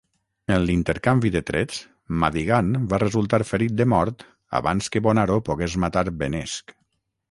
[0.53, 1.83] En l'intercanvi de trets,
[2.25, 4.29] Madigan va resultar ferit de mort
[4.63, 6.79] abans que Bonaro pogués matar Benesch.